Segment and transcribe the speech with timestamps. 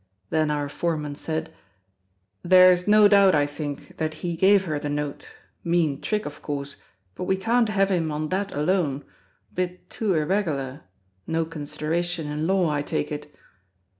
[0.31, 1.53] Then our foreman said:
[2.41, 6.77] "There's no doubt, I think, that he gave her the note—mean trick, of course,
[7.13, 13.11] but we can't have him on that alone—bit too irregular—no consideration in law, I take
[13.11, 13.35] it."